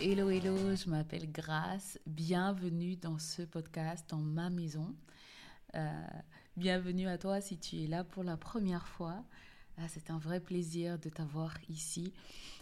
[0.00, 1.98] Hello, hello, je m'appelle Grace.
[2.06, 4.94] Bienvenue dans ce podcast, dans ma maison.
[5.74, 6.06] Euh,
[6.56, 9.24] bienvenue à toi si tu es là pour la première fois.
[9.76, 12.12] Ah, c'est un vrai plaisir de t'avoir ici,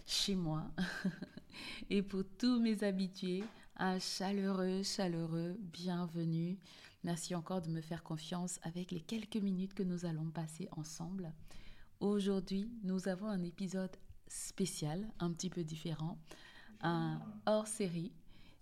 [0.07, 0.65] chez moi.
[1.91, 3.45] Et pour tous mes habitués,
[3.77, 6.57] un chaleureux, chaleureux bienvenue.
[7.05, 11.35] Merci encore de me faire confiance avec les quelques minutes que nous allons passer ensemble.
[12.01, 13.95] Aujourd'hui, nous avons un épisode
[14.27, 16.17] spécial, un petit peu différent
[16.87, 18.13] un hors-série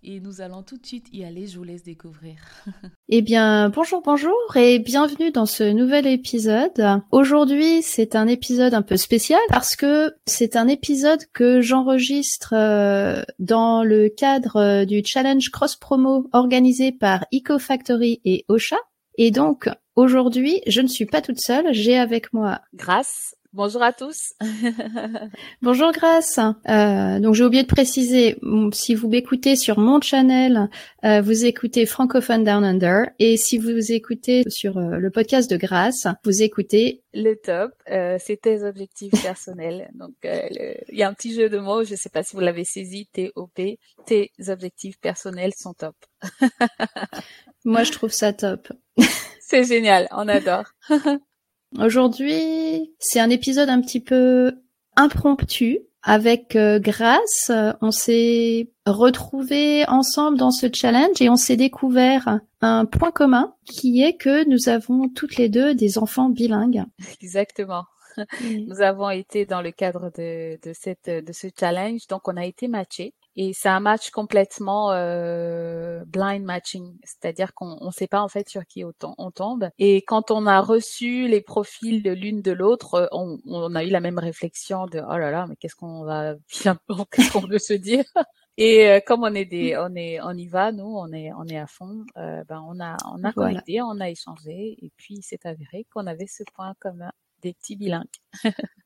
[0.03, 1.47] et nous allons tout de suite y aller.
[1.47, 2.37] Je vous laisse découvrir.
[3.09, 7.03] eh bien, bonjour, bonjour et bienvenue dans ce nouvel épisode.
[7.11, 13.23] Aujourd'hui, c'est un épisode un peu spécial parce que c'est un épisode que j'enregistre euh,
[13.39, 18.79] dans le cadre euh, du challenge cross promo organisé par EcoFactory et Ocha.
[19.17, 21.73] Et donc, aujourd'hui, je ne suis pas toute seule.
[21.73, 24.33] J'ai avec moi Grâce Bonjour à tous.
[25.63, 26.41] Bonjour Grace.
[26.69, 28.37] Euh, donc j'ai oublié de préciser,
[28.73, 30.69] si vous m'écoutez sur mon channel,
[31.05, 35.57] euh, vous écoutez Francophone Down Under, et si vous écoutez sur euh, le podcast de
[35.57, 37.71] Grace, vous écoutez le top.
[37.93, 39.89] Euh, c'est tes objectifs personnels.
[39.95, 42.43] Donc il y a un petit jeu de mots, je ne sais pas si vous
[42.43, 43.61] l'avez saisi, TOP.
[44.05, 45.95] Tes objectifs personnels sont top.
[47.65, 48.67] Moi je trouve ça top.
[49.39, 50.65] c'est génial, on adore.
[51.79, 54.53] Aujourd'hui, c'est un épisode un petit peu
[54.97, 55.81] impromptu.
[56.07, 62.85] Avec euh, Grâce, on s'est retrouvés ensemble dans ce challenge et on s'est découvert un
[62.85, 66.85] point commun qui est que nous avons toutes les deux des enfants bilingues.
[67.23, 67.85] Exactement.
[68.43, 72.45] Nous avons été dans le cadre de, de, cette, de ce challenge, donc on a
[72.45, 73.15] été matchés.
[73.37, 78.49] Et c'est un match complètement euh, blind matching, c'est-à-dire qu'on ne sait pas en fait
[78.49, 79.69] sur qui on, tombe.
[79.79, 83.85] Et quand on a reçu les profils de l'une de l'autre, euh, on, on, a
[83.85, 86.79] eu la même réflexion de oh là là, mais qu'est-ce qu'on va bien,
[87.11, 88.05] qu'est-ce qu'on veut se dire?
[88.57, 91.45] Et euh, comme on est des, on est, on y va, nous, on est, on
[91.47, 92.05] est à fond.
[92.17, 96.07] Euh, ben on a, on a connecté, on a échangé, et puis c'est avéré qu'on
[96.07, 97.11] avait ce point commun
[97.43, 98.07] des petits bilingues.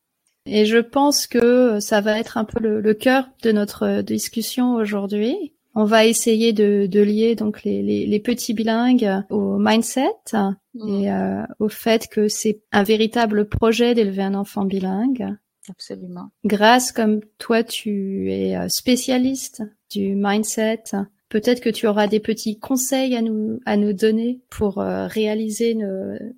[0.49, 5.53] Et je pense que ça va être un peu le, cœur de notre discussion aujourd'hui.
[5.75, 10.89] On va essayer de, lier donc les, petits bilingues au mindset mmh.
[10.89, 15.37] et euh, au fait que c'est un véritable projet d'élever un enfant bilingue.
[15.69, 16.31] Absolument.
[16.45, 20.85] Grâce comme toi, tu es euh, spécialiste du mindset,
[21.29, 25.77] Peut-être que tu auras des petits conseils à nous à nous donner pour euh, réaliser,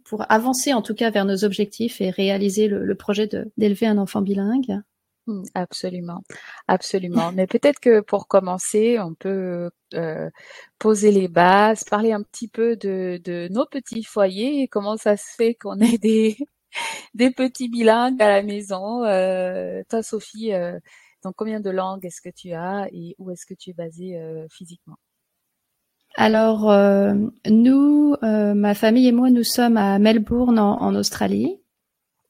[0.05, 4.23] pour avancer en tout cas vers nos objectifs et réaliser le, projet d'élever un enfant
[4.23, 4.81] bilingue.
[5.27, 6.23] Mmh, absolument,
[6.67, 7.31] absolument.
[7.33, 10.31] Mais peut-être que pour commencer, on peut euh,
[10.79, 15.17] poser les bases, parler un petit peu de, de nos petits foyers et comment ça
[15.17, 16.37] se fait qu'on ait des
[17.15, 19.05] des petits bilingues à la maison.
[19.05, 20.79] Euh, toi, Sophie, euh,
[21.23, 24.19] donc, combien de langues est-ce que tu as et où est-ce que tu es basée
[24.19, 24.97] euh, physiquement?
[26.17, 27.15] Alors, euh,
[27.49, 31.61] nous, euh, ma famille et moi, nous sommes à Melbourne, en, Australie,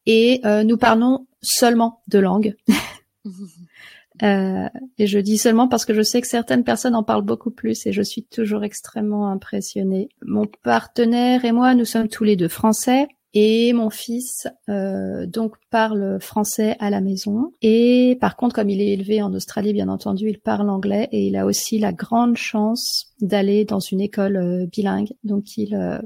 [0.07, 2.57] et nous parlons seulement de langues.
[4.23, 7.87] et je dis seulement parce que je sais que certaines personnes en parlent beaucoup plus
[7.87, 10.11] et je suis toujours extrêmement impressionnée.
[10.23, 13.09] Mon partenaire et moi, nous sommes tous les deux français.
[13.33, 17.53] Et mon fils euh, donc parle français à la maison.
[17.63, 21.27] Et par contre, comme il est élevé en Australie, bien entendu, il parle anglais et
[21.27, 25.13] il a aussi la grande chance d'aller dans une école euh, bilingue.
[25.23, 25.99] Donc il euh,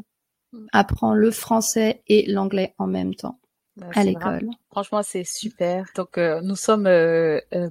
[0.73, 3.39] apprend le français et l'anglais en même temps.
[3.77, 4.51] Bah, à l'école.
[4.71, 5.87] Franchement, c'est super.
[5.97, 6.89] Donc, nous sommes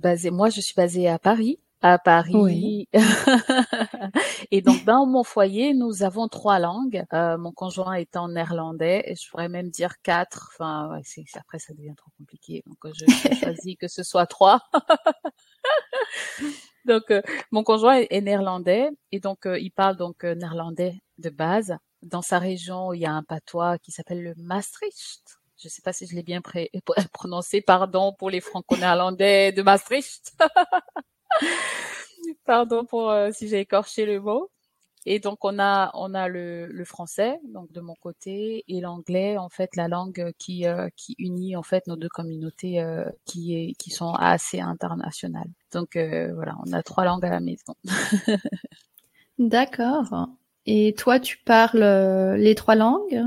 [0.01, 0.31] basés.
[0.31, 2.87] Moi, je suis basée à Paris à Paris.
[4.51, 7.03] et donc dans mon foyer, nous avons trois langues.
[7.11, 10.49] Euh, mon conjoint est en néerlandais et je pourrais même dire quatre.
[10.53, 11.01] Enfin, ouais,
[11.35, 12.63] après ça devient trop compliqué.
[12.65, 13.05] Donc je,
[13.43, 14.61] choisis que ce soit trois.
[16.85, 17.21] donc, euh,
[17.51, 21.75] mon conjoint est, néerlandais et donc il parle donc néerlandais de base.
[22.01, 25.37] Dans sa région, il y a un patois qui s'appelle le Maastricht.
[25.57, 26.41] Je ne sais pas si je l'ai bien
[27.11, 27.61] prononcé.
[27.61, 30.33] Pardon pour les franco-néerlandais de Maastricht.
[32.45, 34.49] Pardon pour si j'ai écorché le mot.
[35.05, 39.37] Et donc on a on a le, le français donc de mon côté et l'anglais
[39.37, 43.55] en fait la langue qui euh, qui unit en fait nos deux communautés euh, qui
[43.55, 45.49] est qui sont assez internationales.
[45.73, 47.75] Donc euh, voilà, on a trois langues à la maison.
[49.39, 50.29] D'accord.
[50.65, 53.23] Et toi tu parles les trois langues?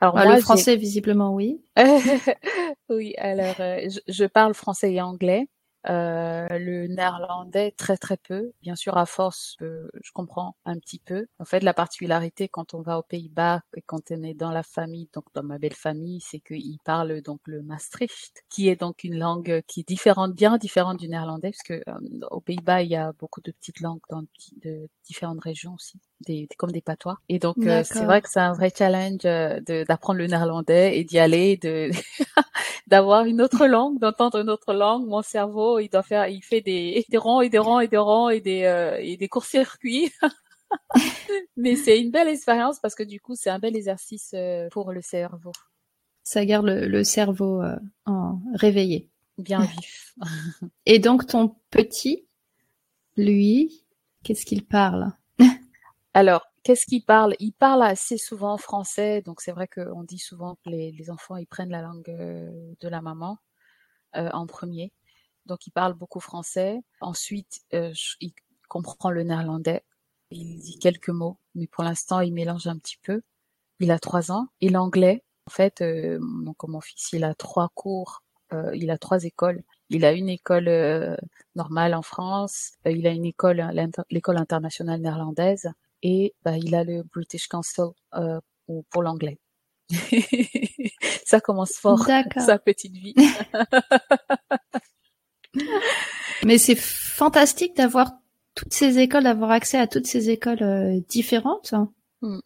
[0.00, 1.62] Alors le français visiblement oui.
[2.88, 5.48] oui, alors je, je, parle français et anglais.
[5.88, 8.52] Euh, le néerlandais très très peu.
[8.62, 11.26] Bien sûr, à force, euh, je comprends un petit peu.
[11.40, 14.62] En fait, la particularité quand on va aux Pays-Bas et quand on est dans la
[14.62, 19.02] famille, donc dans ma belle famille, c'est qu'ils parlent donc le Maastricht, qui est donc
[19.02, 22.90] une langue qui est différente, bien différente du néerlandais, parce que euh, aux Pays-Bas, il
[22.90, 24.22] y a beaucoup de petites langues dans
[24.62, 27.18] de différentes régions aussi des, comme des patois.
[27.28, 31.04] Et donc euh, c'est vrai que c'est un vrai challenge euh, d'apprendre le néerlandais et
[31.04, 31.90] d'y aller, de
[32.86, 35.06] d'avoir une autre langue, d'entendre une autre langue.
[35.06, 37.98] Mon cerveau, il doit faire, il fait des, des ronds et des ronds et des
[37.98, 40.10] ronds et des euh, et des courts-circuits.
[41.56, 44.34] Mais c'est une belle expérience parce que du coup c'est un bel exercice
[44.70, 45.52] pour le cerveau.
[46.24, 47.62] Ça garde le, le cerveau
[48.06, 49.10] en réveillé.
[49.38, 50.14] Bien vif.
[50.86, 52.26] et donc ton petit,
[53.16, 53.84] lui,
[54.22, 55.12] qu'est-ce qu'il parle?
[56.14, 57.34] Alors, qu'est-ce qu'il parle?
[57.38, 61.46] Il parle assez souvent français, donc c'est vrai qu'on dit souvent que les, enfants ils
[61.46, 63.38] prennent la langue euh, de la maman
[64.16, 64.92] euh, en premier.
[65.46, 66.80] Donc il parle beaucoup français.
[67.00, 68.32] Ensuite, euh, il
[68.68, 69.84] comprend le néerlandais.
[70.30, 73.22] Il dit quelques mots, mais pour l'instant il mélange un petit peu.
[73.80, 74.48] Il a trois ans.
[74.60, 78.22] Et l'anglais, en fait, donc mon fils il a trois cours,
[78.74, 79.62] il a trois écoles.
[79.90, 80.70] Il a une école
[81.56, 83.70] normale en France, il a une école,
[84.10, 88.40] l'école internationale néerlandaise, et bah, il a le British Council euh,
[88.90, 89.38] pour l'anglais.
[91.24, 93.14] ça commence fort, sa petite vie.
[96.44, 98.12] Mais c'est fantastique d'avoir
[98.54, 101.74] toutes ces écoles, d'avoir accès à toutes ces écoles euh, différentes.
[102.20, 102.40] Hmm.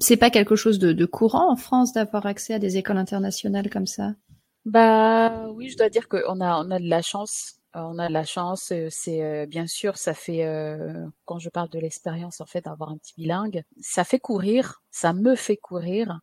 [0.00, 3.70] C'est pas quelque chose de, de courant en France d'avoir accès à des écoles internationales
[3.70, 4.14] comme ça?
[4.64, 8.12] Bah oui, je dois dire qu'on a on a de la chance on a de
[8.12, 10.44] la chance, euh, c'est euh, bien sûr, ça fait
[11.24, 15.12] quand je parle de l'expérience en fait d'avoir un petit bilingue, ça fait courir, ça
[15.12, 16.20] me fait courir.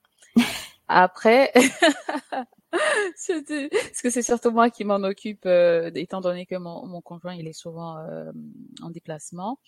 [0.88, 1.51] Après,
[2.71, 5.45] parce que c'est surtout moi qui m'en occupe,
[5.95, 7.97] étant donné que mon, mon, conjoint il est souvent
[8.81, 9.59] en déplacement.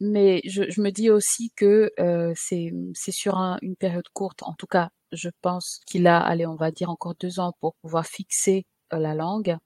[0.00, 1.90] Mais je, je, me dis aussi que
[2.36, 4.42] c'est c'est sur une période courte.
[4.42, 7.74] En tout cas, je pense qu'il a, allez, on va dire encore deux ans pour
[7.76, 8.66] pouvoir fixer
[8.98, 9.56] la langue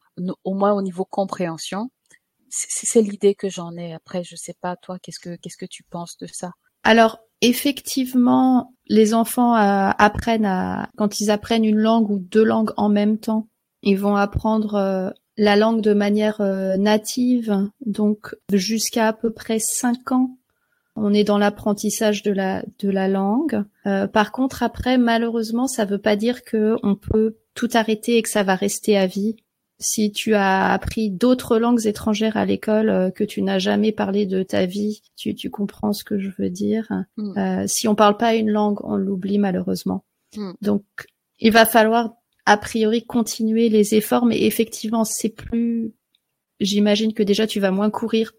[0.45, 1.91] au moins au niveau compréhension.
[2.51, 3.95] C'est l'idée que j'en ai.
[3.95, 6.53] Après, je sais pas toi, qu'est-ce que qu'est-ce que tu penses de ça?
[6.85, 12.73] Alors effectivement, les enfants euh, apprennent à quand ils apprennent une langue ou deux langues
[12.77, 13.49] en même temps,
[13.83, 19.59] ils vont apprendre euh, la langue de manière euh, native, donc jusqu'à à peu près
[19.59, 20.39] cinq ans.
[20.97, 23.65] On est dans l'apprentissage de la de la langue.
[23.85, 28.29] par contre, après, malheureusement, ça veut pas dire que on peut tout arrêter et que
[28.29, 29.37] ça va rester à vie
[29.79, 34.27] si tu as appris d'autres langues étrangères à l'école euh, que tu n'as jamais parlé
[34.27, 36.89] de ta vie, tu, tu comprends ce que je veux dire.
[37.17, 37.39] Mm.
[37.39, 40.05] Euh, si on parle pas une langue, on l'oublie malheureusement.
[40.37, 40.53] Mm.
[40.63, 40.85] Donc,
[41.41, 42.15] il va falloir
[42.47, 45.93] a priori continuer les efforts, mais effectivement, c'est plus.
[46.61, 48.33] J'imagine que déjà tu vas moins courir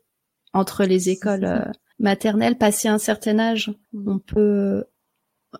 [0.53, 2.57] entre les écoles maternelles.
[2.57, 4.09] Passé un certain âge, mm.
[4.09, 4.85] on peut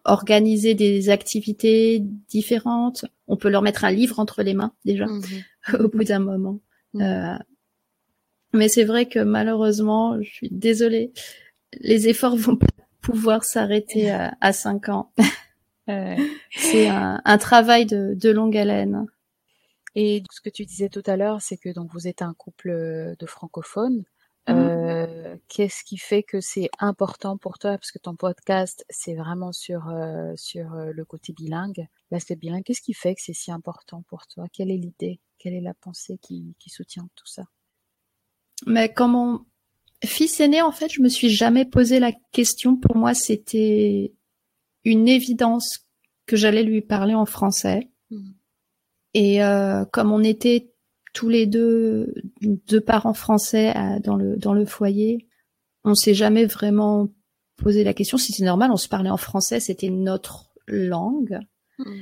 [0.04, 3.06] organiser des activités différentes.
[3.28, 5.06] On peut leur mettre un livre entre les mains déjà.
[5.06, 5.44] Mm-hmm.
[5.84, 6.60] au bout d'un moment.
[6.94, 7.02] Mm.
[7.02, 7.38] Euh,
[8.54, 11.12] mais c'est vrai que malheureusement, je suis désolée,
[11.74, 12.68] les efforts vont pas
[13.02, 15.12] pouvoir s'arrêter à, à 5 ans.
[15.88, 19.06] c'est un, un, travail de, de longue haleine.
[19.96, 23.16] Et ce que tu disais tout à l'heure, c'est que donc vous êtes un couple
[23.18, 24.04] de francophones.
[24.48, 24.54] Mm.
[24.54, 24.86] Euh,
[25.48, 27.72] Qu'est-ce qui fait que c'est important pour toi?
[27.72, 32.64] Parce que ton podcast, c'est vraiment sur euh, sur euh, le côté bilingue, l'aspect bilingue.
[32.64, 34.46] Qu'est-ce qui fait que c'est si important pour toi?
[34.52, 35.20] Quelle est l'idée?
[35.38, 37.44] Quelle est la pensée qui, soutient tout ça?
[38.66, 39.46] Mais quand mon
[40.04, 42.76] fils est né, en fait, je me suis jamais posé la question.
[42.76, 44.14] Pour moi, c'était
[44.84, 45.86] une évidence
[46.26, 47.90] que j'allais lui parler en français.
[48.10, 48.32] Hmm.
[49.14, 50.74] Et euh, comme on était
[51.16, 55.28] tous les deux deux parents français dans le dans le foyer,
[55.84, 57.10] on s'est jamais vraiment
[57.56, 58.70] posé la question si c'est normal.
[58.72, 61.40] On se parlait en français, c'était notre langue.
[61.80, 62.02] Hmm.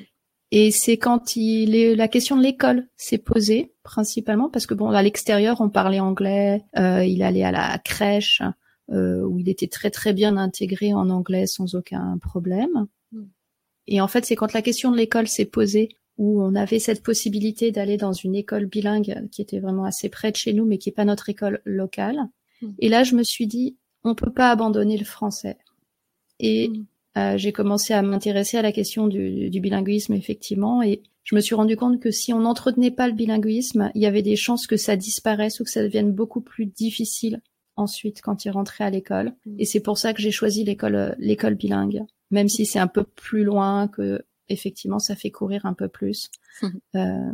[0.51, 4.89] Et c'est quand il est, la question de l'école s'est posée principalement parce que bon
[4.89, 8.41] à l'extérieur on parlait anglais, euh, il allait à la crèche
[8.91, 12.87] euh, où il était très très bien intégré en anglais sans aucun problème.
[13.11, 13.23] Mm.
[13.87, 17.03] Et en fait c'est quand la question de l'école s'est posée où on avait cette
[17.03, 20.77] possibilité d'aller dans une école bilingue qui était vraiment assez près de chez nous mais
[20.77, 22.19] qui est pas notre école locale.
[22.61, 22.67] Mm.
[22.79, 25.57] Et là je me suis dit on peut pas abandonner le français.
[26.39, 26.85] Et mm.
[27.15, 31.41] Euh, j'ai commencé à m'intéresser à la question du, du, bilinguisme effectivement et je me
[31.41, 34.65] suis rendu compte que si on n'entretenait pas le bilinguisme, il y avait des chances
[34.65, 37.39] que ça disparaisse ou que ça devienne beaucoup plus difficile
[37.75, 39.33] ensuite quand il rentrait à l'école.
[39.45, 39.55] Mm.
[39.59, 42.01] Et c'est pour ça que j'ai choisi l'école l'école bilingue,
[42.31, 46.29] même si c'est un peu plus loin que effectivement ça fait courir un peu plus.
[46.95, 47.31] euh,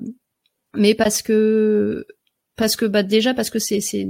[0.76, 2.06] mais parce que
[2.56, 4.08] parce que bah déjà parce que c'est c'est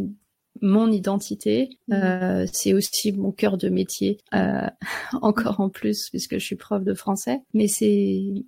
[0.62, 1.70] mon identité.
[1.88, 1.96] Mhm.
[1.96, 4.68] Euh, c'est aussi mon cœur de métier, euh,
[5.22, 7.42] encore en plus puisque je suis prof de français.
[7.54, 8.46] Mais c'est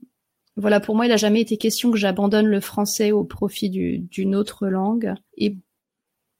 [0.57, 4.35] voilà, pour moi, il a jamais été question que j'abandonne le français au profit d'une
[4.35, 5.13] autre langue.
[5.37, 5.57] Et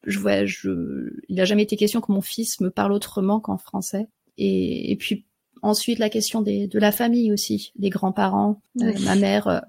[0.05, 3.57] je vois, je, il a jamais été question que mon fils me parle autrement qu'en
[3.57, 4.07] français.
[4.37, 5.25] Et, et, puis
[5.61, 9.61] ensuite la question des, de la famille aussi, les grands-parents, euh, ma mère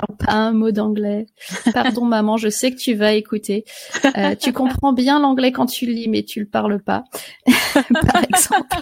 [0.00, 1.26] parle pas un mot d'anglais.
[1.72, 3.64] Pardon maman, je sais que tu vas écouter.
[4.16, 7.04] Euh, tu comprends bien l'anglais quand tu lis, mais tu le parles pas,
[7.72, 8.76] par exemple.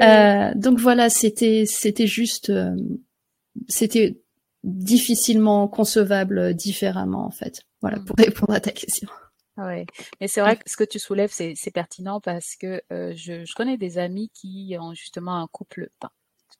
[0.00, 2.76] Euh, donc voilà, c'était c'était juste euh,
[3.68, 4.20] c'était
[4.62, 7.62] difficilement concevable différemment en fait.
[7.80, 8.22] Voilà pour mm.
[8.22, 9.08] répondre à ta question.
[9.56, 9.84] Ouais,
[10.20, 13.76] mais c'est vrai que ce que tu soulèves c'est pertinent parce que je, je connais
[13.76, 15.90] des amis qui ont justement un couple,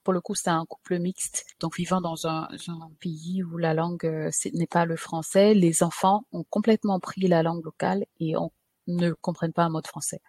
[0.03, 2.47] pour le coup, c'est un couple mixte, donc vivant dans un,
[2.99, 7.43] pays où la langue euh, n'est pas le français, les enfants ont complètement pris la
[7.43, 8.51] langue locale et on
[8.87, 10.21] ne comprennent pas un mot de français.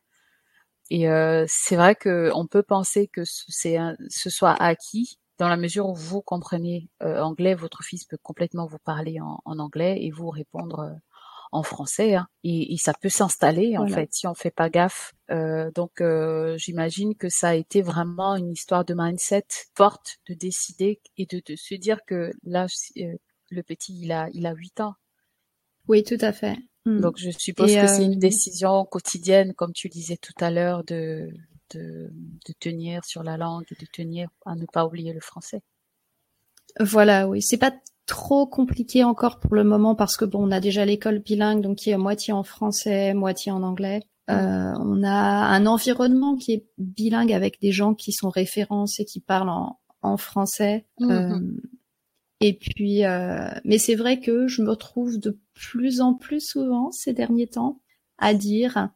[0.91, 3.79] Et euh, c'est vrai que on peut penser que c'est
[4.09, 8.67] ce soit acquis dans la mesure où vous comprenez euh, anglais, votre fils peut complètement
[8.67, 10.95] vous parler en, en anglais et vous répondre
[11.53, 15.13] en français hein, et, et, ça peut s'installer en fait si on fait pas gaffe.
[15.31, 19.45] Euh, donc euh, j'imagine que ça a été vraiment une histoire de mindset
[19.77, 22.67] forte de décider et de, de se dire que là
[22.97, 23.17] euh,
[23.51, 24.95] le petit il a il a huit ans.
[25.89, 26.57] Oui tout à fait.
[26.87, 27.01] Hmm.
[27.01, 31.29] Donc je suppose que c'est une décision quotidienne comme tu disais tout à l'heure de,
[31.75, 35.63] de de tenir sur la langue et de tenir à ne pas oublier le français.
[36.81, 37.73] Voilà, oui, c'est pas
[38.07, 41.79] trop compliqué encore pour le moment parce que bon, on a déjà l'école bilingue, donc
[41.79, 44.03] qui est moitié en français, moitié en anglais.
[44.31, 49.05] Euh, on a un environnement qui est bilingue avec des gens qui sont références et
[49.05, 50.87] qui parlent en, en français.
[51.01, 51.11] Mhm.
[51.11, 51.41] Euh,
[52.41, 56.91] et puis, euh, mais c'est vrai que je me retrouve de plus en plus souvent
[56.91, 57.81] ces derniers temps
[58.19, 58.91] à dire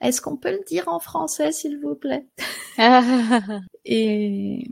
[0.00, 2.28] est-ce qu'on peut le dire en français, s'il vous plaît?
[3.84, 4.68] Et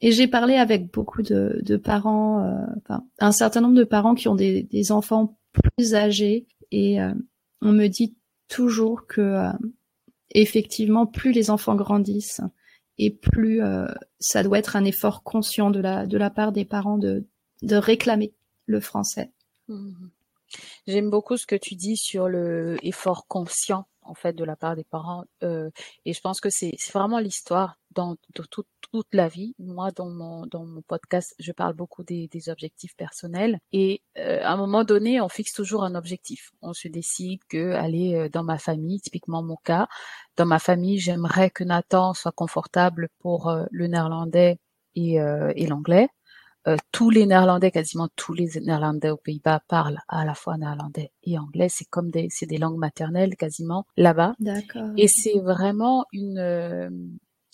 [0.00, 4.14] et j'ai parlé avec beaucoup de, de parents, euh, enfin, un certain nombre de parents
[4.14, 7.12] qui ont des, des enfants plus âgés, et euh,
[7.62, 8.16] on me dit
[8.48, 9.52] toujours que euh,
[10.30, 12.40] effectivement, plus les enfants grandissent,
[12.98, 13.60] et plus
[14.18, 17.28] ça doit être un effort conscient de la de la part des parents de
[17.62, 18.34] de réclamer
[18.66, 19.30] le français.
[19.68, 19.92] Mmh.
[20.86, 24.74] J'aime beaucoup ce que tu dis sur le effort conscient en fait de la part
[24.74, 25.70] des parents euh,
[26.04, 28.16] et je pense que c'est vraiment l'histoire dans,
[28.50, 29.54] toute, toute la vie.
[29.58, 34.40] Moi, dans mon dans mon podcast, je parle beaucoup des, des objectifs personnels et euh,
[34.42, 36.52] à un moment donné, on fixe toujours un objectif.
[36.62, 39.88] On se décide que aller euh, dans ma famille, typiquement mon cas,
[40.36, 44.58] dans ma famille, j'aimerais que Nathan soit confortable pour le néerlandais
[44.94, 46.08] et, et l'anglais.
[46.68, 51.12] Euh, tous les Néerlandais, quasiment tous les Néerlandais aux Pays-Bas parlent à la fois néerlandais
[51.22, 51.68] et anglais.
[51.70, 54.34] C'est comme des, c'est des langues maternelles quasiment là-bas.
[54.38, 54.90] D'accord.
[54.96, 56.90] Et c'est vraiment une euh,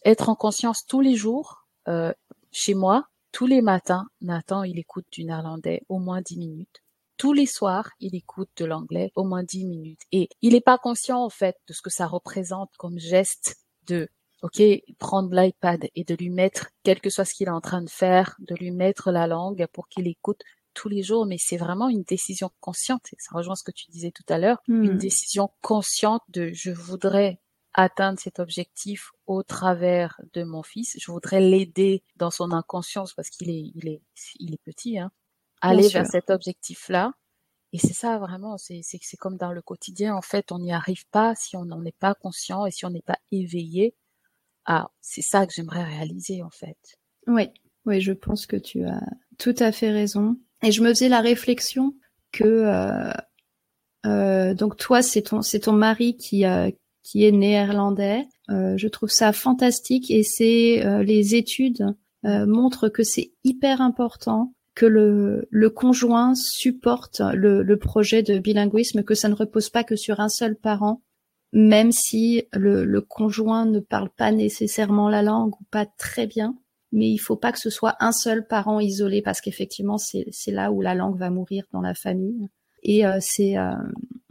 [0.04, 1.66] être en conscience tous les jours.
[1.88, 2.12] Euh,
[2.52, 6.82] chez moi, tous les matins, Nathan, il écoute du néerlandais au moins dix minutes.
[7.16, 10.02] Tous les soirs, il écoute de l'anglais au moins dix minutes.
[10.12, 13.56] Et il n'est pas conscient, en fait, de ce que ça représente comme geste
[13.87, 14.08] de
[14.42, 14.62] ok,
[14.99, 17.90] prendre l'iPad et de lui mettre, quel que soit ce qu'il est en train de
[17.90, 20.42] faire, de lui mettre la langue pour qu'il écoute
[20.75, 23.06] tous les jours, mais c'est vraiment une décision consciente.
[23.18, 24.99] Ça rejoint ce que tu disais tout à l'heure, une hmm.
[24.99, 27.40] décision consciente de je voudrais
[27.75, 30.97] atteindre cet objectif au travers de mon fils.
[30.99, 34.02] Je voudrais l'aider dans son inconscience parce qu'il est, il est,
[34.38, 35.11] il est petit, hein,
[35.61, 37.12] aller vers cet objectif-là.
[37.73, 40.14] Et c'est ça vraiment, c'est, c'est, c'est comme dans le quotidien.
[40.14, 42.90] En fait, on n'y arrive pas si on n'en est pas conscient et si on
[42.90, 43.97] n'est pas éveillé
[44.66, 46.78] ah, c'est ça que j'aimerais réaliser en fait.
[47.26, 47.49] Oui,
[47.85, 49.02] oui, je pense que tu as
[49.38, 50.38] tout à fait raison.
[50.62, 51.95] Et je me faisais la réflexion
[52.33, 53.12] que euh,
[54.07, 56.71] euh, donc toi, c'est ton c'est ton mari qui euh,
[57.04, 58.25] qui est néerlandais.
[58.49, 61.94] je trouve ça fantastique et c'est les études
[62.25, 68.38] euh, montre que c'est hyper important que le, le conjoint supporte le, le, projet de
[68.38, 71.02] bilinguisme, que ça ne repose pas que sur un seul parent,
[71.52, 76.56] même si le, le, conjoint ne parle pas nécessairement la langue ou pas très bien.
[76.92, 80.73] Mais il faut pas que ce soit un seul parent isolé parce qu'effectivement c'est là
[80.73, 82.49] où la langue va mourir dans la famille.
[82.82, 83.75] Et euh, c'est euh,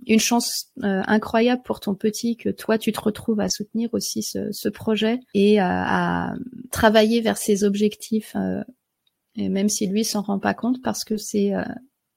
[0.08, 4.24] une chance euh, incroyable pour ton petit que toi tu te retrouves à soutenir aussi
[4.24, 6.34] ce, ce projet et à
[6.72, 8.36] travailler vers ses objectifs
[9.36, 11.64] et même si lui s'en rend pas compte parce que c'est euh,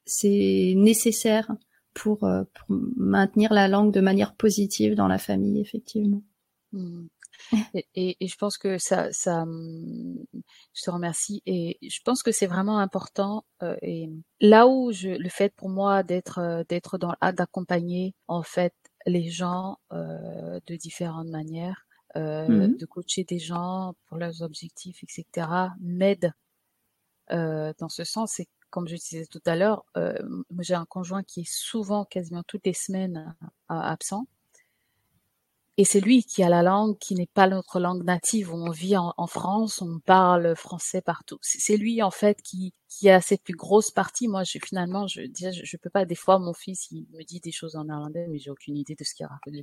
[0.05, 1.51] c'est nécessaire
[1.95, 6.23] pour, euh, pour, maintenir la langue de manière positive dans la famille effectivement.
[6.73, 7.07] Mmh.
[7.95, 9.45] Et, et, je pense que ça, ça,
[10.75, 11.43] je te remercie.
[11.47, 13.45] Et je pense que c'est vraiment important.
[13.63, 18.75] Euh, et là où je, le fait pour moi d'être, d'être dans, d'accompagner en fait
[19.07, 22.77] les gens euh, de différentes manières, euh, mmh.
[22.77, 25.47] de coacher des gens pour leurs objectifs, etc.,
[25.81, 26.33] m'aide
[27.33, 28.33] euh, dans ce sens.
[28.37, 30.19] C'est comme je disais tout à l'heure, euh,
[30.61, 34.27] j'ai un conjoint qui est souvent, quasiment toutes les semaines, euh, absent.
[35.79, 38.53] Et c'est lui qui a la langue qui n'est pas notre langue native.
[38.53, 41.39] On vit en, en France, on parle français partout.
[41.43, 44.27] C'est lui en fait qui, qui a cette plus grosse partie.
[44.27, 46.07] Moi, je, finalement, je je, je, peux pas.
[46.07, 48.95] Des fois, mon fils, il me dit des choses en néerlandais, mais j'ai aucune idée
[48.95, 49.55] de ce qu'il raconte.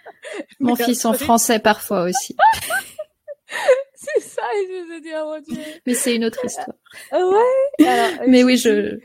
[0.59, 2.35] mon fils en français parfois aussi.
[3.95, 5.63] c'est ça, et je me dis, oh mon Dieu.
[5.85, 6.77] Mais c'est une autre histoire.
[7.11, 7.85] Ouais.
[7.85, 8.99] Alors, Mais oui, je.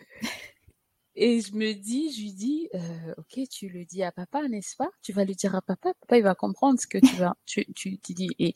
[1.15, 4.77] Et je me dis, je lui dis, euh, ok, tu le dis à papa, n'est-ce
[4.77, 4.89] pas?
[5.03, 7.67] Tu vas le dire à papa, papa il va comprendre ce que tu vas, tu,
[7.75, 8.31] tu, tu dis.
[8.39, 8.55] Et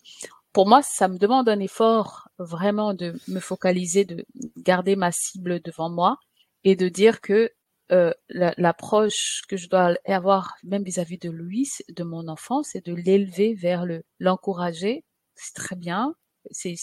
[0.53, 4.25] pour moi, ça me demande un effort vraiment de me focaliser, de
[4.57, 6.19] garder ma cible devant moi
[6.65, 7.53] et de dire que
[7.93, 12.95] euh, l'approche que je dois avoir, même vis-à-vis de Louis, de mon enfant, c'est de
[12.95, 15.05] l'élever vers le l'encourager.
[15.35, 16.15] C'est très bien,
[16.65, 16.77] et,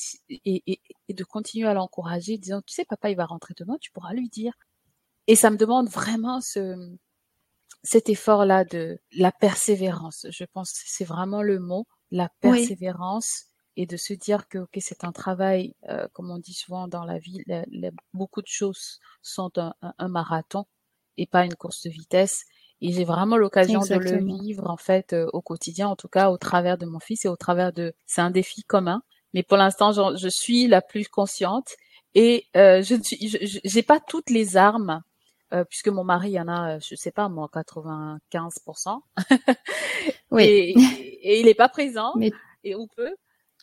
[0.46, 3.92] et, et, de continuer à l'encourager, disant tu sais papa il va rentrer demain, tu
[3.92, 4.54] pourras lui dire.
[5.28, 6.76] Et ça me demande vraiment ce
[7.86, 10.26] cet effort là de la persévérance.
[10.30, 13.46] Je pense que c'est vraiment le mot, la persévérance.
[13.76, 17.06] Et de se dire que ok c'est un travail, euh, comme on dit souvent dans
[17.06, 17.44] la vie,
[18.14, 20.66] beaucoup de choses sont un, un, marathon
[21.18, 22.44] et pas une course de vitesse.
[22.82, 26.30] Et j'ai vraiment l'occasion de le vivre en fait euh, au quotidien, en tout cas
[26.30, 27.96] au travers de mon fils et au travers de.
[28.06, 29.02] C'est un défi commun
[29.34, 31.76] mais pour l'instant, je suis la plus consciente
[32.14, 32.96] et euh, je
[33.64, 35.02] j'ai pas toutes les armes
[35.54, 39.00] euh, puisque mon mari il y en a, je sais pas moi, 95%.
[40.32, 40.44] oui.
[40.44, 40.72] Et,
[41.22, 42.32] et, il est pas présent mais...
[42.64, 43.16] et ou peu.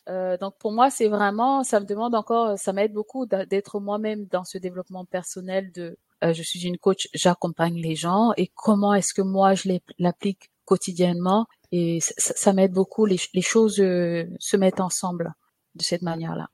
[0.09, 4.26] Euh, donc pour moi, c'est vraiment, ça me demande encore, ça m'aide beaucoup d'être moi-même
[4.26, 5.98] dans ce développement personnel de.
[6.24, 10.50] Euh, je suis une coach, j'accompagne les gens et comment est-ce que moi je l'applique
[10.64, 11.46] quotidiennement?
[11.72, 13.07] Et ça, ça m'aide beaucoup.
[13.07, 15.33] Les, les choses euh, se mettent ensemble
[15.76, 16.48] de cette manière-là.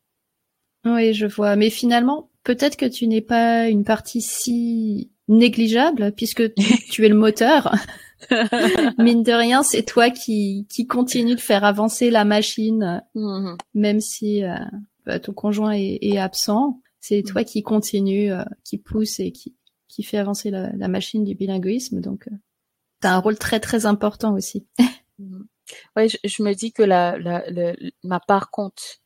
[0.85, 1.57] Oui, je vois.
[1.57, 6.55] Mais finalement, peut-être que tu n'es pas une partie si négligeable puisque
[6.91, 7.75] tu es le moteur.
[8.99, 13.59] Mine de rien, c'est toi qui, qui continue de faire avancer la machine, mm-hmm.
[13.75, 14.55] même si euh,
[15.05, 16.81] bah, ton conjoint est, absent.
[17.01, 19.55] C'est toi qui continue, euh, qui pousse et qui,
[19.89, 22.01] qui fait avancer la, machine du bilinguisme.
[22.01, 22.37] Donc, euh,
[23.01, 24.67] tu as un rôle très très important aussi.
[25.21, 25.43] Mm-hmm.
[25.97, 27.43] Ouais, je, je, me dis que la, la,
[28.05, 29.01] ma part compte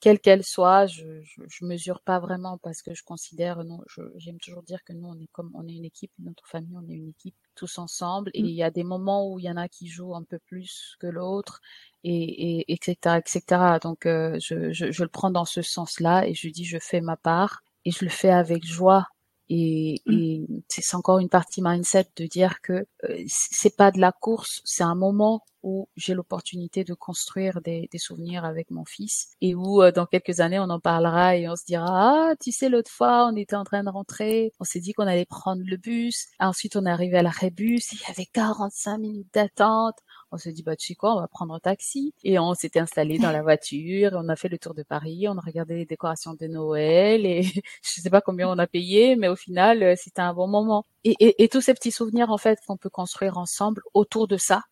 [0.00, 3.80] quelle qu'elle soit, je, je, je, mesure pas vraiment parce que je considère, non,
[4.16, 6.88] j'aime toujours dire que nous, on est comme, on est une équipe, notre famille, on
[6.88, 8.30] est une équipe tous ensemble.
[8.32, 8.46] Et mmh.
[8.46, 10.96] il y a des moments où il y en a qui jouent un peu plus
[11.00, 11.60] que l'autre,
[12.04, 13.78] et, et etc., etc.
[13.82, 17.02] Donc, euh, je, je, je, le prends dans ce sens-là et je dis, je fais
[17.02, 19.06] ma part et je le fais avec joie.
[19.50, 20.12] Et, mmh.
[20.12, 24.62] et c'est encore une partie mindset de dire que euh, c'est pas de la course,
[24.64, 29.54] c'est un moment où j'ai l'opportunité de construire des, des, souvenirs avec mon fils et
[29.54, 32.68] où euh, dans quelques années on en parlera et on se dira ah tu sais
[32.68, 35.76] l'autre fois on était en train de rentrer on s'est dit qu'on allait prendre le
[35.76, 39.98] bus ensuite on est arrivé à l'arrêt bus il y avait 45 minutes d'attente
[40.32, 42.14] on s'est dit bah tu sais quoi on va prendre un taxi.
[42.24, 45.36] Et on s'était installé dans la voiture on a fait le tour de Paris on
[45.38, 47.42] a regardé les décorations de Noël et
[47.82, 50.86] je sais pas combien on a payé mais au final euh, c'était un bon moment.
[51.04, 54.36] Et, et, et tous ces petits souvenirs en fait qu'on peut construire ensemble autour de
[54.36, 54.62] ça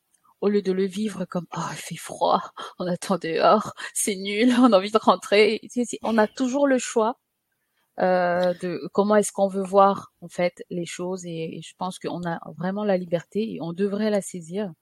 [0.40, 4.54] au lieu de le vivre comme oh il fait froid, on attend dehors, c'est nul,
[4.60, 5.60] on a envie de rentrer.
[6.02, 7.18] On a toujours le choix
[8.00, 11.26] euh, de comment est-ce qu'on veut voir en fait les choses.
[11.26, 14.72] Et, je pense qu'on a vraiment la liberté et on devrait la saisir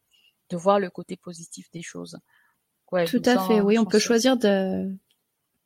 [0.51, 2.19] de voir le côté positif des choses.
[2.93, 4.91] Ouais, Tout à fait, oui, on peut choisir de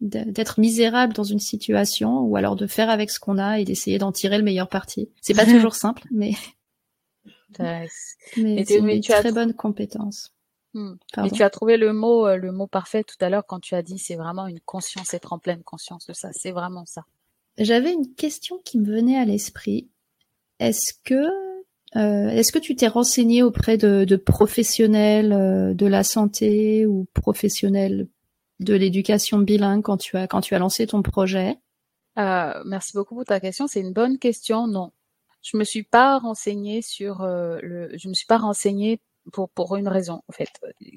[0.01, 3.99] d'être misérable dans une situation ou alors de faire avec ce qu'on a et d'essayer
[3.99, 5.11] d'en tirer le meilleur parti.
[5.21, 6.33] C'est pas toujours simple, mais
[7.59, 10.33] mais c'est une très bonne compétence.
[10.73, 10.95] Hmm.
[11.25, 13.75] Et tu as trouvé le mot, euh, le mot parfait tout à l'heure quand tu
[13.75, 16.31] as dit c'est vraiment une conscience, être en pleine conscience de ça.
[16.33, 17.05] C'est vraiment ça.
[17.59, 19.89] J'avais une question qui me venait à l'esprit.
[20.61, 21.27] Est-ce que,
[21.97, 27.07] euh, est-ce que tu t'es renseigné auprès de, de professionnels euh, de la santé ou
[27.15, 28.09] professionnels
[28.61, 31.59] de l'éducation bilingue quand tu as quand tu as lancé ton projet?
[32.19, 33.67] Euh, Merci beaucoup pour ta question.
[33.67, 34.67] C'est une bonne question.
[34.69, 34.93] Non,
[35.43, 37.91] je me suis pas renseignée sur euh, le.
[37.99, 39.01] Je me suis pas renseignée
[39.33, 40.51] pour, pour une raison, en fait.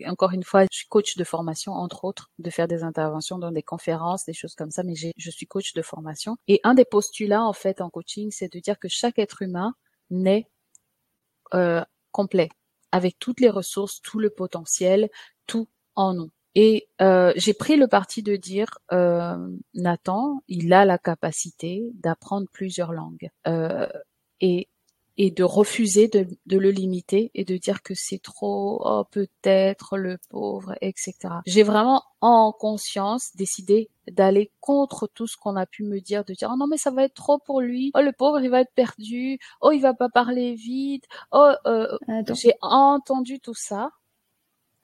[0.05, 3.51] Encore une fois, je suis coach de formation, entre autres, de faire des interventions dans
[3.51, 6.37] des conférences, des choses comme ça, mais je suis coach de formation.
[6.47, 9.73] Et un des postulats, en fait, en coaching, c'est de dire que chaque être humain
[10.09, 10.47] naît
[11.53, 12.49] euh, complet,
[12.91, 15.09] avec toutes les ressources, tout le potentiel,
[15.47, 16.31] tout en nous.
[16.55, 19.35] Et euh, j'ai pris le parti de dire, euh,
[19.73, 23.29] Nathan, il a la capacité d'apprendre plusieurs langues.
[23.47, 23.87] Euh,
[24.39, 24.69] et
[25.17, 29.97] et de refuser de, de, le limiter et de dire que c'est trop, oh peut-être
[29.97, 31.13] le pauvre, etc.
[31.45, 36.33] J'ai vraiment en conscience décidé d'aller contre tout ce qu'on a pu me dire, de
[36.33, 38.61] dire oh non mais ça va être trop pour lui, oh le pauvre il va
[38.61, 41.87] être perdu, oh il va pas parler vite, oh euh,
[42.33, 43.91] j'ai entendu tout ça.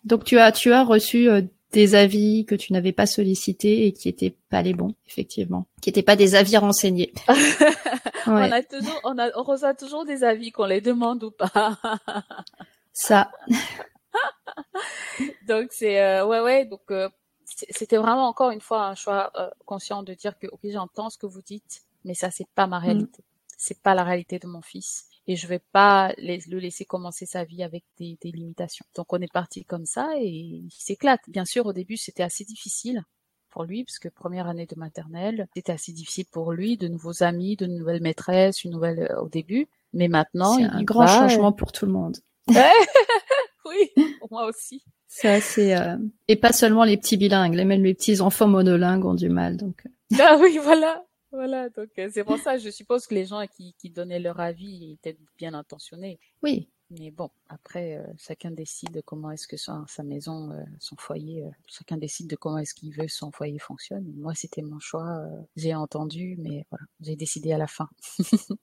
[0.04, 3.94] Donc tu as tu as reçu euh, des avis que tu n'avais pas sollicités et
[3.94, 7.14] qui étaient pas les bons, effectivement, qui n'étaient pas des avis renseignés.
[8.28, 11.78] on a toujours, on, a, on reçoit toujours des avis qu'on les demande ou pas.
[12.94, 13.32] Ça.
[15.48, 17.10] donc c'est euh, ouais ouais donc euh,
[17.46, 21.18] c'était vraiment encore une fois un choix euh, conscient de dire que ok j'entends ce
[21.18, 22.84] que vous dites mais ça c'est pas ma mm.
[22.84, 23.24] réalité
[23.58, 27.44] c'est pas la réalité de mon fils et je vais pas le laisser commencer sa
[27.44, 28.84] vie avec des, des limitations.
[28.96, 31.22] Donc on est parti comme ça et il s'éclate.
[31.28, 33.04] Bien sûr, au début, c'était assez difficile
[33.52, 37.22] pour lui, parce que première année de maternelle, c'était assez difficile pour lui, de nouveaux
[37.22, 39.68] amis, de nouvelles maîtresses, une nouvelle euh, au début.
[39.94, 42.18] Mais maintenant, c'est un grand changement pour tout le monde.
[42.48, 44.82] oui, pour moi aussi.
[45.08, 45.98] C'est euh...
[46.28, 49.58] et pas seulement les petits bilingues, même les petits enfants monolingues ont du mal.
[49.58, 49.84] Donc.
[49.86, 50.18] Euh.
[50.20, 51.04] Ah oui, voilà.
[51.32, 54.40] Voilà, donc euh, c'est pour ça, je suppose que les gens qui, qui donnaient leur
[54.40, 56.20] avis étaient bien intentionnés.
[56.42, 56.70] Oui.
[56.90, 61.46] Mais bon, après, euh, chacun décide comment est-ce que sa, sa maison, euh, son foyer,
[61.68, 64.12] chacun décide de comment est-ce qu'il veut que son foyer fonctionne.
[64.18, 65.24] Moi, c'était mon choix,
[65.56, 67.90] j'ai entendu, mais voilà, j'ai décidé à la fin.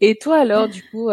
[0.00, 1.06] Et toi alors, du coup,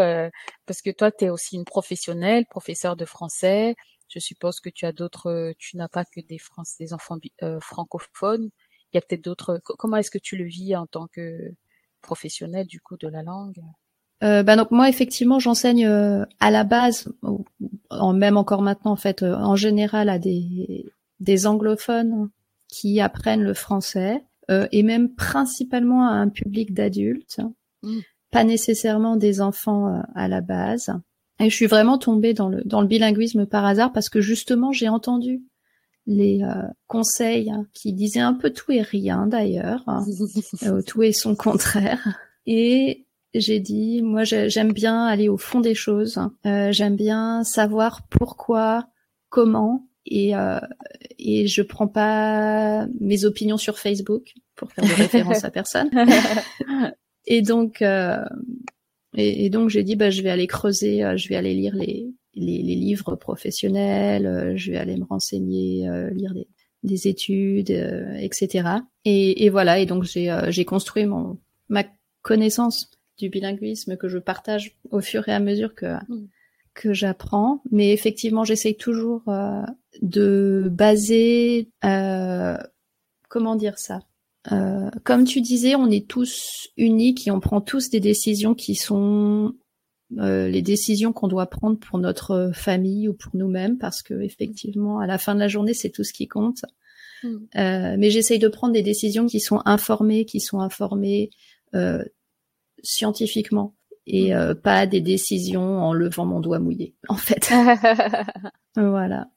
[0.66, 3.76] parce que toi, tu es aussi une professionnelle, professeur de français,
[4.08, 7.18] je suppose que tu as d'autres, tu n'as pas que des, France, des enfants
[7.62, 8.50] francophones,
[8.94, 9.62] il y a peut-être d'autres.
[9.64, 11.54] Comment est-ce que tu le vis en tant que
[12.02, 13.62] professionnel du coup de la langue?
[14.22, 17.10] Euh, bah donc moi effectivement j'enseigne euh, à la base,
[17.90, 22.30] en, même encore maintenant en fait, euh, en général à des des anglophones
[22.68, 27.40] qui apprennent le français euh, et même principalement à un public d'adultes,
[27.84, 28.00] mmh.
[28.32, 30.94] pas nécessairement des enfants à la base.
[31.40, 34.74] Et je suis vraiment tombée dans le dans le bilinguisme par hasard parce que justement
[34.74, 35.42] j'ai entendu
[36.10, 40.04] les euh, conseils qui disaient un peu tout et rien d'ailleurs, hein.
[40.64, 42.18] euh, tout et son contraire.
[42.48, 48.08] Et j'ai dit, moi j'aime bien aller au fond des choses, euh, j'aime bien savoir
[48.10, 48.88] pourquoi,
[49.30, 50.32] comment, et,
[51.20, 55.92] et je prends pas mes opinions sur Facebook pour faire de référence à personne.
[57.28, 57.84] et donc,
[59.16, 62.64] et, donc j'ai dit, bah, je vais aller creuser, je vais aller lire les, les,
[62.64, 66.48] les, livres professionnels, euh, je vais aller me renseigner, euh, lire des,
[66.84, 68.70] des études, euh, etc.
[69.06, 71.84] Et, et, voilà, et donc j'ai construit mon ma
[72.22, 76.28] connaissance du bilinguisme que je partage au fur et à mesure que mm.
[76.74, 77.62] que j'apprends.
[77.72, 79.24] Mais effectivement, j'essaye toujours
[80.02, 81.70] de baser,
[83.28, 84.00] comment dire ça.
[85.04, 89.54] comme tu disais, on est tous uniques et on prend tous des décisions qui sont
[90.18, 95.00] euh, les décisions qu'on doit prendre pour notre famille ou pour nous-mêmes, parce que effectivement,
[95.00, 96.64] à la fin de la journée, c'est tout ce qui compte.
[97.24, 97.36] Mm.
[97.56, 101.30] Euh, mais j'essaye de prendre des décisions qui sont informées, qui sont informées
[101.76, 102.04] euh,
[102.82, 104.38] scientifiquement et mm.
[104.38, 107.52] euh, pas des décisions en levant mon doigt mouillé, en fait.
[108.76, 109.28] voilà.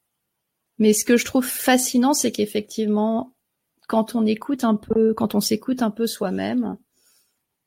[0.79, 3.35] Mais ce que je trouve fascinant, c'est qu'effectivement,
[3.89, 6.77] quand on écoute un peu, quand on s'écoute un peu soi-même,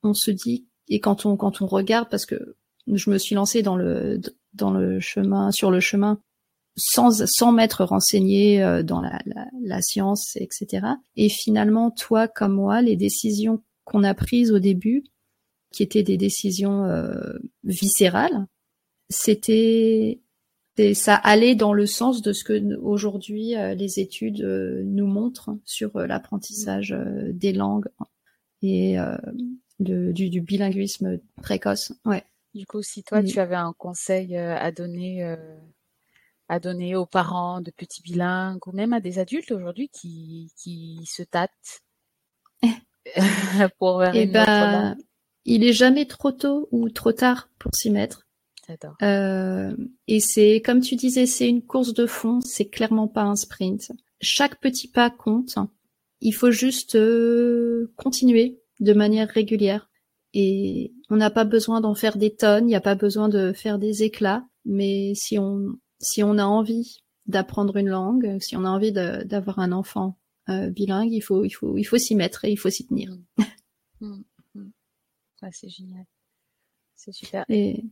[0.04, 2.56] on se dit et quand on quand on regarde, parce que
[2.92, 4.20] je me suis lancée dans le
[4.54, 6.20] dans le chemin sur le chemin
[6.78, 12.54] sans sans m'être renseignée euh, dans la, la, la, science etc et finalement toi comme
[12.54, 15.04] moi les décisions qu'on a prises au début
[15.72, 18.46] qui étaient des décisions euh, viscérales
[19.10, 20.22] c'était
[20.94, 25.98] ça allait dans le sens de ce que aujourd'hui euh, les études nous montrent sur
[25.98, 26.96] l'apprentissage
[27.32, 27.88] des langues
[28.62, 28.98] et
[29.80, 31.94] du, du bilinguisme précoce.
[32.04, 32.24] Ouais
[32.56, 35.36] du coup, si toi, tu avais un conseil euh, à donner euh,
[36.48, 41.06] à donner aux parents de petits bilingues ou même à des adultes aujourd'hui qui, qui
[41.06, 41.84] se tâtent
[43.80, 44.96] pour vers eh ben,
[45.44, 48.26] Il est jamais trop tôt ou trop tard pour s'y mettre.
[49.04, 49.76] Euh,
[50.08, 53.92] et c'est, comme tu disais, c'est une course de fond, c'est clairement pas un sprint.
[54.22, 55.56] Chaque petit pas compte.
[56.22, 59.90] Il faut juste euh, continuer de manière régulière.
[60.38, 63.54] Et on n'a pas besoin d'en faire des tonnes, il n'y a pas besoin de
[63.54, 64.46] faire des éclats.
[64.66, 69.60] Mais si on, si on a envie d'apprendre une langue, si on a envie d'avoir
[69.60, 70.20] un enfant
[70.50, 73.16] euh, bilingue, il faut, il faut, il faut s'y mettre et il faut s'y tenir.
[74.02, 74.08] Mm.
[74.08, 74.24] Mm.
[74.56, 74.72] Mm.
[75.54, 76.06] c'est génial.
[76.96, 77.46] C'est super.
[77.48, 77.86] Et,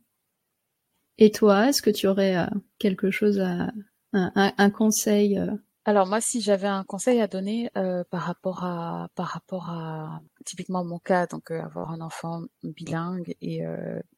[1.18, 3.72] et toi, est-ce que tu aurais euh, quelque chose à,
[4.12, 5.52] un, un, conseil euh?
[5.86, 7.70] Alors moi, si j'avais un conseil à donner
[8.10, 13.64] par rapport à, par rapport à typiquement mon cas, donc avoir un enfant bilingue et,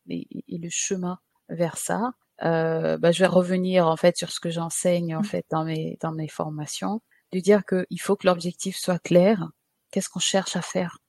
[0.10, 1.18] et, et, le chemin
[1.50, 5.66] vers ça, bah, je vais revenir en fait sur ce que j'enseigne en fait dans
[5.66, 7.02] mes dans mes formations
[7.32, 9.50] de dire qu'il faut que l'objectif soit clair.
[9.92, 11.00] Qu'est-ce qu'on cherche à faire?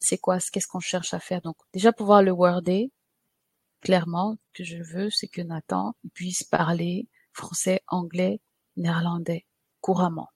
[0.00, 1.40] C'est quoi Qu'est-ce qu'on cherche à faire?
[1.42, 2.90] Donc déjà pouvoir le worder
[3.80, 4.38] clairement.
[4.54, 8.40] Ce que je veux, c'est que Nathan puisse parler français, anglais,
[8.76, 9.46] néerlandais
[9.84, 10.30] couramment.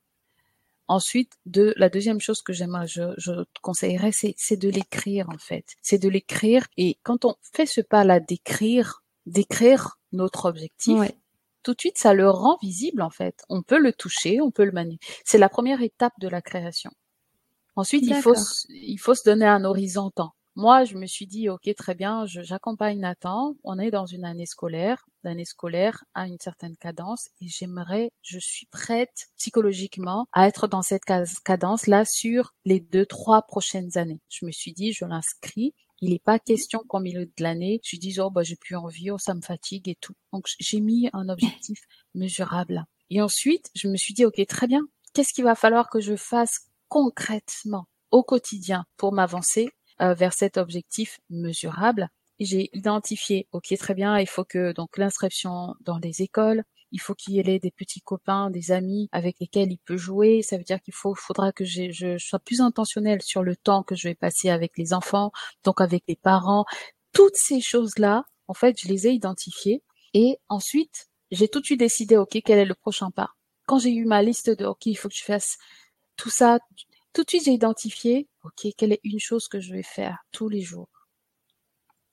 [0.89, 3.33] Ensuite, de la deuxième chose que j'aimerais, je, je
[3.63, 5.65] conseillerais, c'est de l'écrire en fait.
[5.81, 11.01] C'est de l'écrire et quand on fait ce pas-là d'écrire, d'écrire notre objectif,
[11.63, 13.43] tout de suite, ça le rend visible en fait.
[13.49, 14.99] On peut le toucher, on peut le manier.
[15.25, 16.91] C'est la première étape de la création.
[17.75, 18.35] Ensuite, il faut,
[18.69, 20.35] il faut se donner un horizon temps.
[20.61, 23.55] Moi, je me suis dit, ok, très bien, j'accompagne Nathan.
[23.63, 28.41] On est dans une année scolaire, l'année scolaire à une certaine cadence, et j'aimerais, je
[28.41, 31.05] suis prête psychologiquement à être dans cette
[31.45, 34.21] cadence-là sur les deux, trois prochaines années.
[34.29, 37.97] Je me suis dit, je l'inscris il n'est pas question qu'au milieu de l'année, je
[37.97, 40.15] dise, oh, bah, j'ai plus envie, oh, ça me fatigue et tout.
[40.33, 41.79] Donc, j'ai mis un objectif
[42.15, 42.85] mesurable.
[43.11, 44.83] Et ensuite, je me suis dit, OK, très bien.
[45.15, 49.71] Qu'est-ce qu'il va falloir que je fasse concrètement au quotidien pour m'avancer
[50.03, 52.09] euh, vers cet objectif mesurable?
[52.41, 57.15] J'ai identifié, OK, très bien, il faut que, donc, l'inscription dans les écoles, il faut
[57.15, 60.43] qu'il ait des petits copains, des amis avec lesquels il peut jouer.
[60.43, 63.83] Ça veut dire qu'il faut, faudra que je, je sois plus intentionnel sur le temps
[63.83, 65.33] que je vais passer avec les enfants,
[65.65, 66.65] donc avec les parents.
[67.13, 69.83] Toutes ces choses-là, en fait, je les ai identifiées.
[70.15, 73.31] Et ensuite, j'ai tout de suite décidé, OK, quel est le prochain pas.
[73.67, 75.59] Quand j'ai eu ma liste de, OK, il faut que je fasse
[76.17, 76.59] tout ça,
[77.13, 80.49] tout de suite, j'ai identifié, OK, quelle est une chose que je vais faire tous
[80.49, 80.89] les jours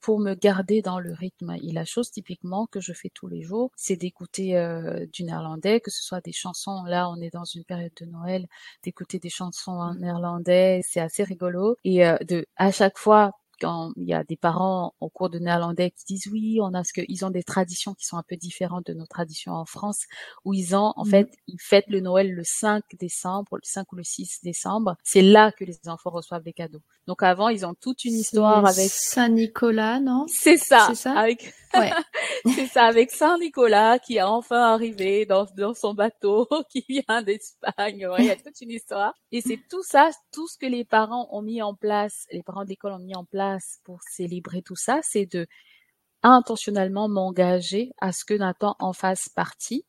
[0.00, 1.56] pour me garder dans le rythme?
[1.62, 5.80] Et la chose typiquement que je fais tous les jours, c'est d'écouter euh, du néerlandais,
[5.80, 6.84] que ce soit des chansons.
[6.84, 8.46] Là, on est dans une période de Noël,
[8.82, 11.76] d'écouter des chansons en néerlandais, c'est assez rigolo.
[11.84, 15.38] Et euh, de à chaque fois quand il y a des parents au cours de
[15.38, 18.22] néerlandais qui disent oui, on a ce que ils ont des traditions qui sont un
[18.28, 20.04] peu différentes de nos traditions en France,
[20.44, 23.92] où ils ont en mmh fait ils fêtent le Noël le 5 décembre, le 5
[23.92, 24.96] ou le 6 décembre.
[25.04, 26.82] C'est là que les enfants reçoivent des cadeaux.
[27.06, 30.26] Donc avant, ils ont toute une histoire avec Saint Nicolas, non?
[30.28, 30.86] C'est ça.
[30.88, 31.12] C'est ça?
[31.12, 31.92] Avec Ouais.
[32.54, 37.22] c'est ça, avec Saint Nicolas qui est enfin arrivé dans, dans son bateau, qui vient
[37.22, 38.08] d'Espagne.
[38.18, 39.14] il y a toute une histoire.
[39.32, 42.64] Et c'est tout ça, tout ce que les parents ont mis en place, les parents
[42.64, 45.46] d'école ont mis en place pour célébrer tout ça, c'est de
[46.22, 49.84] intentionnellement m'engager à ce que Nathan en fasse partie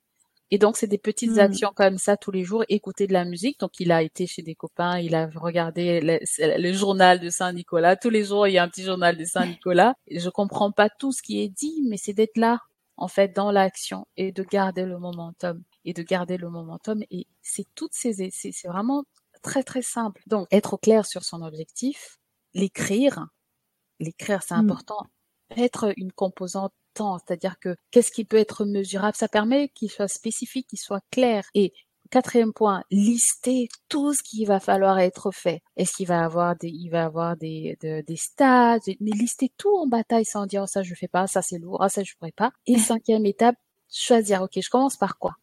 [0.49, 1.39] et donc, c'est des petites mmh.
[1.39, 3.59] actions comme ça tous les jours, écouter de la musique.
[3.59, 7.97] Donc, il a été chez des copains, il a regardé le, journal de Saint-Nicolas.
[7.97, 9.93] Tous les jours, il y a un petit journal de Saint-Nicolas.
[10.11, 12.59] Je comprends pas tout ce qui est dit, mais c'est d'être là,
[12.95, 15.61] en fait, dans l'action et de garder le momentum.
[15.83, 17.03] Et de garder le momentum.
[17.11, 19.03] Et c'est toutes ces, c'est vraiment
[19.41, 20.21] très, très simple.
[20.27, 22.17] Donc, être au clair sur son objectif,
[22.53, 23.27] l'écrire.
[23.99, 24.59] L'écrire, c'est mmh.
[24.59, 25.05] important.
[25.57, 26.73] Être une composante
[27.19, 29.15] c'est-à-dire que qu'est-ce qui peut être mesurable?
[29.15, 31.45] Ça permet qu'il soit spécifique, qu'il soit clair.
[31.53, 31.73] Et
[32.09, 35.61] quatrième point, lister tout ce qui va falloir être fait.
[35.75, 39.87] Est-ce qu'il va avoir des, il va avoir des, des stages, mais lister tout en
[39.87, 42.31] bataille sans dire oh, ça je fais pas, ça c'est lourd, ah, ça je pourrais
[42.31, 42.51] pas.
[42.65, 43.55] Et cinquième étape,
[43.91, 44.41] choisir.
[44.41, 45.35] Ok, je commence par quoi?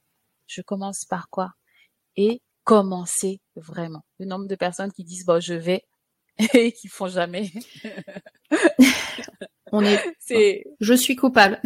[0.46, 1.52] Je commence par quoi?
[2.16, 4.04] Et commencer vraiment.
[4.18, 5.84] Le nombre de personnes qui disent bon je vais
[6.54, 7.52] et qui font jamais.
[9.74, 9.98] On est.
[10.20, 10.64] C'est.
[10.80, 11.60] Je suis coupable.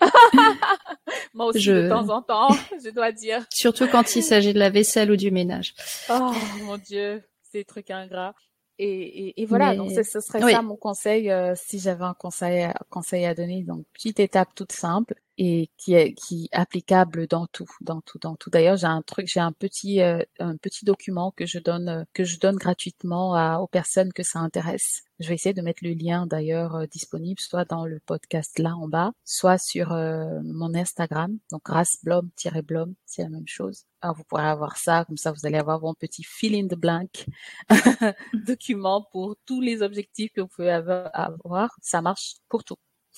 [1.34, 2.48] Moi aussi de temps en temps,
[2.84, 3.44] je dois dire.
[3.50, 5.74] Surtout quand il s'agit de la vaisselle ou du ménage.
[6.08, 8.34] Oh mon dieu, c'est trucs ingrats.
[8.78, 13.26] Et, et, voilà, donc ce serait ça mon conseil euh, si j'avais un conseil, conseil
[13.26, 13.62] à donner.
[13.62, 18.18] Donc petite étape toute simple, et qui est qui est applicable dans tout, dans tout,
[18.18, 18.50] dans tout.
[18.50, 22.04] D'ailleurs, j'ai un truc, j'ai un petit euh, un petit document que je donne euh,
[22.12, 25.02] que je donne gratuitement à, aux personnes que ça intéresse.
[25.20, 28.74] Je vais essayer de mettre le lien d'ailleurs euh, disponible soit dans le podcast là
[28.76, 33.84] en bas, soit sur mon Instagram, donc grasblom-blom, c'est la même chose.
[34.00, 36.78] Alors vous pourrez avoir ça, comme ça vous allez avoir mon petit fill in the
[36.78, 37.26] blank
[38.46, 41.70] document pour tous les objectifs que vous pouvez avoir.
[41.80, 42.76] Ça marche pour tout.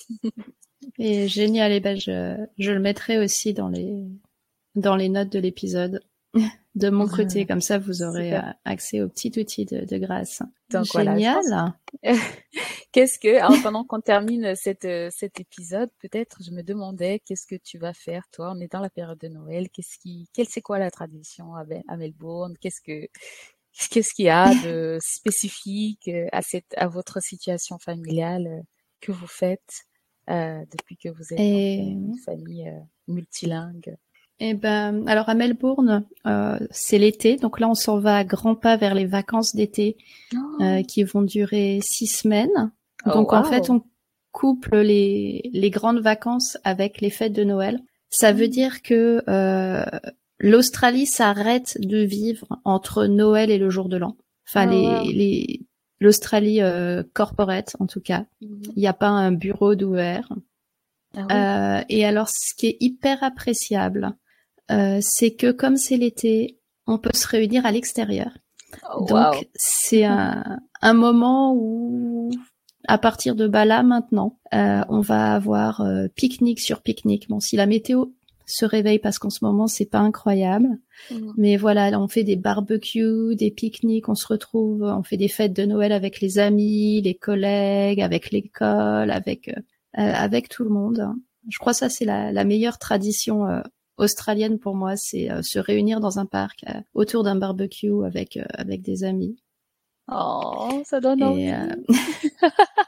[0.97, 4.05] Et génial, et ben je, je le mettrai aussi dans les
[4.75, 6.01] dans les notes de l'épisode.
[6.75, 10.41] De mon côté, comme ça vous aurez euh, accès au petit outil de, de grâce.
[10.69, 11.73] Donc, génial.
[12.91, 17.47] qu'est-ce que alors pendant qu'on termine cette, euh, cet épisode, peut-être je me demandais qu'est-ce
[17.47, 18.51] que tu vas faire toi?
[18.53, 19.69] On est dans la période de Noël.
[19.69, 22.55] Qu'est-ce qui, quelle c'est quoi la tradition à, à Melbourne?
[22.59, 23.07] Qu'est-ce que
[23.89, 28.63] qu'est-ce qu'il y a de spécifique euh, à cette à votre situation familiale
[28.99, 29.85] que vous faites?
[29.85, 29.94] euh,
[30.27, 33.95] depuis que vous êtes une famille euh, multilingue
[34.41, 38.55] eh ben, alors à Melbourne, euh, c'est l'été, donc là on s'en va à grands
[38.55, 39.95] pas vers les vacances d'été
[40.35, 40.81] oh.
[40.85, 42.73] qui vont durer six semaines.
[43.05, 43.81] Oh, donc en fait, on
[44.33, 47.79] couple les, les grandes vacances avec les fêtes de Noël.
[48.09, 48.49] Ça veut mmh.
[48.49, 49.23] dire que
[50.39, 54.17] l'Australie s'arrête de vivre entre Noël et le jour de l'an.
[54.49, 54.71] Enfin, oh,
[55.05, 55.61] les, les,
[55.99, 58.25] l'Australie euh, corporate en tout cas.
[58.41, 58.63] Mhm.
[58.75, 60.29] Il n'y a pas un bureau d'ouvert.
[61.15, 64.15] Ah euh, et alors, ce qui est hyper appréciable,
[64.71, 68.31] euh, c'est que comme c'est l'été, on peut se réunir à l'extérieur.
[68.93, 72.29] Oh, Donc, c'est un, un, moment où,
[72.87, 75.81] à partir de bah là maintenant, on va avoir
[76.15, 77.29] pique-nique sur pique-nique.
[77.29, 78.07] Bon, si la météo
[78.45, 80.67] se réveille parce qu'en ce moment c'est pas incroyable.
[81.11, 81.31] Mmh.
[81.37, 85.53] Mais voilà, on fait des barbecues, des pique-niques, on se retrouve, on fait des fêtes
[85.53, 89.59] de Noël avec les amis, les collègues, avec l'école, avec euh,
[89.97, 91.07] euh, avec tout le monde.
[91.49, 93.61] Je crois que ça c'est la, la, meilleure tradition euh,
[93.97, 99.03] australienne pour moi, c'est se réunir dans un parc autour d'un barbecue avec avec des
[99.03, 99.37] amis.
[100.11, 101.51] Oh, ça donne envie.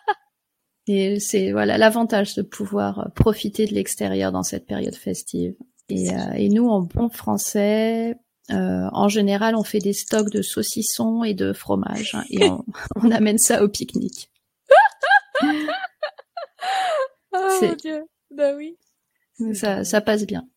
[0.88, 5.56] Et c'est voilà l'avantage de pouvoir euh, profiter de l'extérieur dans cette période festive.
[5.90, 8.16] Et, euh, et nous, en bon français,
[8.52, 12.66] euh, en général, on fait des stocks de saucissons et de fromage hein, et on,
[12.96, 14.32] on, amène ça au pique-nique.
[15.44, 15.48] oh
[17.34, 18.78] mon Dieu, bah oui.
[19.54, 20.48] Ça, ça passe bien.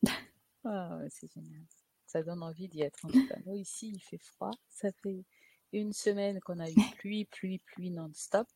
[0.65, 1.63] Ah ouais, c'est génial.
[2.07, 3.05] Ça donne envie d'y être.
[3.05, 3.09] En
[3.47, 4.51] nous ici, il fait froid.
[4.69, 5.25] Ça fait
[5.73, 8.49] une semaine qu'on a eu pluie, pluie, pluie non-stop.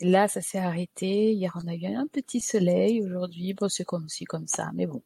[0.00, 1.32] Là, ça s'est arrêté.
[1.32, 3.02] Hier, on a eu un petit soleil.
[3.02, 4.70] Aujourd'hui, bon, c'est comme ci, comme ça.
[4.74, 5.02] Mais bon,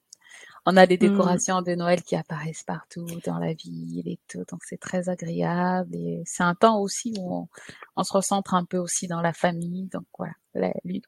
[0.67, 0.99] on a des mmh.
[0.99, 4.45] décorations de Noël qui apparaissent partout dans la ville et tout.
[4.51, 5.95] Donc, c'est très agréable.
[5.95, 7.49] Et c'est un temps aussi où
[7.97, 9.89] on, se recentre un peu aussi dans la famille.
[9.93, 10.35] Donc, voilà.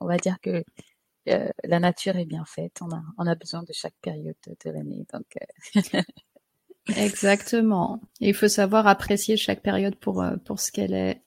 [0.00, 0.62] on va dire que
[1.28, 2.78] euh, la nature est bien faite.
[2.80, 5.06] On a, on a besoin de chaque période de, l'année.
[5.12, 5.26] Donc,
[5.94, 6.00] euh,
[6.96, 8.00] Exactement.
[8.20, 11.22] Et il faut savoir apprécier chaque période pour, euh, pour ce qu'elle est.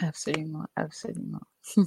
[0.00, 1.40] absolument, absolument.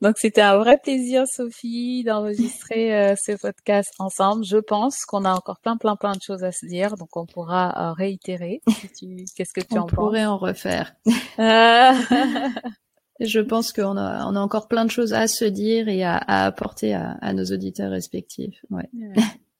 [0.00, 4.46] Donc c'était un vrai plaisir, Sophie, d'enregistrer euh, ce podcast ensemble.
[4.46, 7.26] Je pense qu'on a encore plein, plein, plein de choses à se dire, donc on
[7.26, 8.62] pourra euh, réitérer.
[9.36, 9.92] Qu'est-ce que tu on en penses?
[9.92, 10.94] On pourrait en refaire.
[13.20, 16.16] Je pense qu'on a, on a encore plein de choses à se dire et à,
[16.16, 18.64] à apporter à, à, nos auditeurs respectifs.
[18.70, 18.88] Ouais.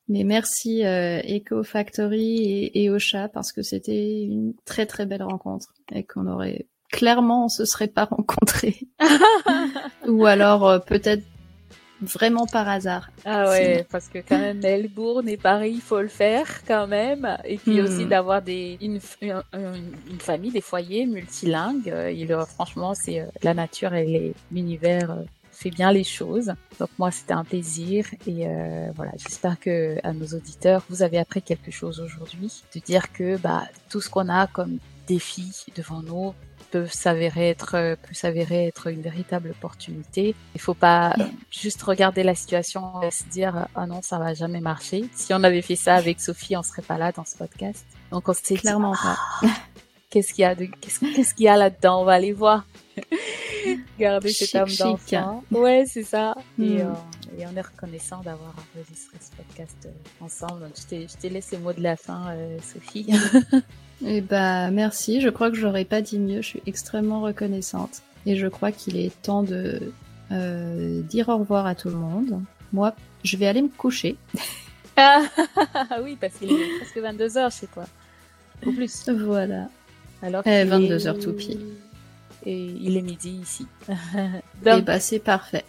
[0.09, 5.23] Mais merci euh, Eco Factory et, et Ocha parce que c'était une très très belle
[5.23, 8.81] rencontre et qu'on aurait clairement on se serait pas rencontrés.
[10.07, 11.25] Ou alors euh, peut-être
[12.03, 13.11] vraiment par hasard.
[13.25, 17.37] Ah ouais, parce que quand même Melbourne et Paris, il faut le faire quand même.
[17.45, 17.85] Et puis hmm.
[17.85, 21.93] aussi d'avoir des une, une, famille, des foyers multilingues.
[22.11, 25.23] Il, franchement, c'est euh, la nature et l'univers euh,
[25.53, 26.55] fait bien les choses.
[26.79, 28.47] Donc moi, c'était un plaisir et
[28.97, 33.37] voilà, j'espère que à nos auditeurs, vous avez appris quelque chose aujourd'hui, de dire que
[33.37, 36.33] bah tout ce qu'on a comme défi devant nous
[36.71, 40.35] peut s'avérer être peut s'avérer être une véritable opportunité.
[40.55, 41.15] Il faut pas
[41.51, 45.05] juste regarder la situation et se dire ah non ça va jamais marcher.
[45.15, 47.85] Si on avait fait ça avec Sophie, on serait pas là dans ce podcast.
[48.11, 49.19] Donc on s'est clairement pas.
[49.43, 49.47] Ah,
[50.11, 52.03] qu'est-ce qu'il y a de qu'est-ce qu'il y a là-dedans?
[52.03, 52.65] On va aller voir.
[53.99, 55.45] Garder cette âme d'enfant.
[55.51, 56.35] Ouais, c'est ça.
[56.59, 56.79] Et, hmm.
[56.81, 60.61] euh, et, on est reconnaissant d'avoir enregistré ce podcast euh, ensemble.
[60.61, 63.13] Donc, je t'ai laissé le mot de la fin, euh, Sophie.
[64.05, 68.03] Eh bah merci, je crois que j'aurais pas dit mieux, je suis extrêmement reconnaissante.
[68.27, 69.93] Et je crois qu'il est temps de
[70.31, 72.41] euh, dire au revoir à tout le monde.
[72.73, 72.95] Moi,
[73.25, 74.17] je vais aller me coucher.
[75.03, 75.23] Ah
[76.03, 77.85] oui, parce qu'il est presque 22h chez toi.
[78.67, 79.09] Ou plus.
[79.09, 79.69] Voilà.
[80.21, 81.59] Alors eh, 22h tout pile.
[82.45, 83.67] Et il est midi ici.
[83.89, 84.81] Donc...
[84.81, 85.65] Eh bah c'est parfait.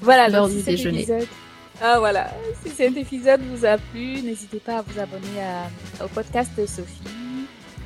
[0.00, 1.06] voilà, l'heure du déjeuner.
[1.80, 2.30] Ah voilà,
[2.62, 5.40] si cet épisode vous a plu, n'hésitez pas à vous abonner
[6.04, 7.18] au podcast de Sophie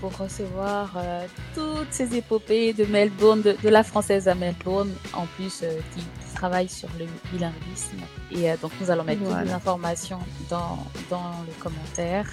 [0.02, 1.24] pour recevoir euh,
[1.54, 6.68] toutes ces épopées de Melbourne, de, la française à Melbourne, en plus euh, qui, travaille
[6.68, 7.98] sur le bilinguisme.
[8.32, 10.18] Et euh, donc nous allons mettre toutes les informations
[10.50, 10.76] dans,
[11.08, 12.26] dans le commentaire.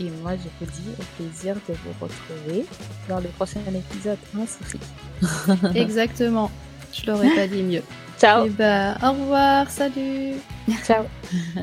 [0.00, 2.66] Et moi, je vous dis au plaisir de vous retrouver
[3.08, 5.78] dans le prochain épisode, hein, Sophie?
[5.78, 6.50] Exactement.
[6.94, 7.82] Je l'aurais pas dit mieux.
[8.18, 8.44] Ciao.
[8.44, 10.34] Et eh bah, ben, au revoir, salut.
[10.84, 11.04] Ciao.